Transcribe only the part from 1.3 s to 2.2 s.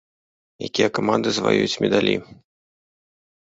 заваююць медалі?